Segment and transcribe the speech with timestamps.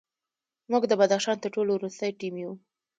[0.71, 2.53] موږ د بدخشان تر ټولو وروستی ټیم وو.